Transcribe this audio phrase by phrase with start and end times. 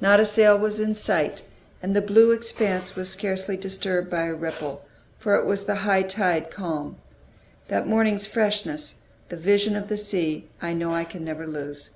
[0.00, 1.44] Not a sail was in sight,
[1.80, 4.82] and the blue expanse was scarcely disturbed by a ripple,
[5.20, 6.96] for it was the high tide calm.
[7.68, 11.90] That morning's freshness, that vision of the sea, I know I can never lose.